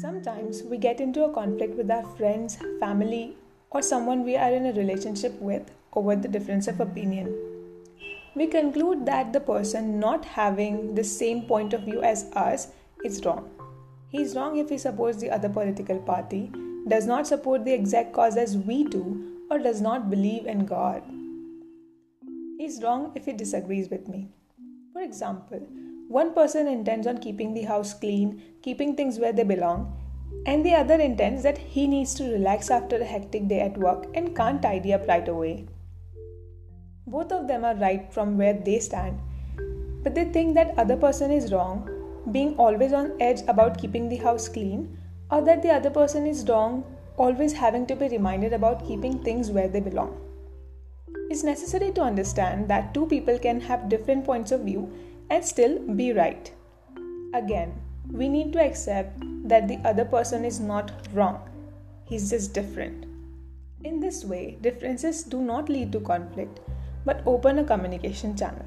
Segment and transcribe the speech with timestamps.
[0.00, 3.36] Sometimes we get into a conflict with our friends, family,
[3.70, 7.32] or someone we are in a relationship with over the difference of opinion.
[8.34, 12.68] We conclude that the person not having the same point of view as us
[13.04, 13.48] is wrong.
[14.08, 16.50] He is wrong if he supports the other political party,
[16.88, 21.04] does not support the exact cause as we do, or does not believe in God.
[22.58, 24.28] He is wrong if he disagrees with me.
[24.92, 25.64] For example,
[26.08, 29.96] one person intends on keeping the house clean, keeping things where they belong,
[30.46, 34.06] and the other intends that he needs to relax after a hectic day at work
[34.14, 35.66] and can't tidy up right away.
[37.06, 39.18] Both of them are right from where they stand,
[40.02, 41.88] but they think that other person is wrong,
[42.32, 44.98] being always on edge about keeping the house clean,
[45.30, 46.84] or that the other person is wrong,
[47.16, 50.20] always having to be reminded about keeping things where they belong.
[51.30, 54.92] It's necessary to understand that two people can have different points of view
[55.30, 56.52] and still be right.
[57.34, 57.74] Again,
[58.10, 59.18] we need to accept
[59.48, 61.48] that the other person is not wrong,
[62.04, 63.06] he's just different.
[63.82, 66.60] In this way, differences do not lead to conflict
[67.04, 68.64] but open a communication channel.